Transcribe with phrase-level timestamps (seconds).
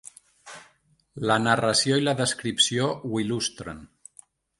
[1.31, 3.85] La narració i la descripció ho il·lustren.